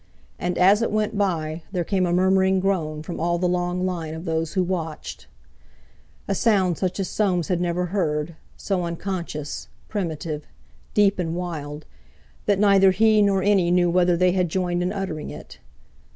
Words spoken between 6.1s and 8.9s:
a sound such as Soames had never heard, so